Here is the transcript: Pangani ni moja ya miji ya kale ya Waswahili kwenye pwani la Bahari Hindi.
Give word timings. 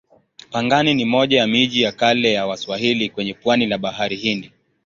Pangani 0.49 0.93
ni 0.93 1.05
moja 1.05 1.37
ya 1.39 1.47
miji 1.47 1.81
ya 1.81 1.91
kale 1.91 2.33
ya 2.33 2.47
Waswahili 2.47 3.09
kwenye 3.09 3.33
pwani 3.33 3.65
la 3.65 3.77
Bahari 3.77 4.15
Hindi. 4.15 4.51